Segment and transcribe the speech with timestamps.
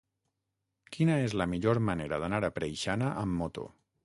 [0.95, 3.71] Quina és la millor manera d'anar a Preixana amb moto?